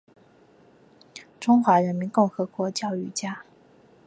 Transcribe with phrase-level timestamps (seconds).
[1.39, 3.45] 中华人民共和国教育家。